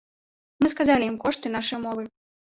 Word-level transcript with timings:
Мы 0.63 0.71
сказалі 0.73 1.03
ім 1.11 1.19
кошт 1.27 1.47
і 1.51 1.53
нашы 1.59 1.73
ўмовы. 1.85 2.09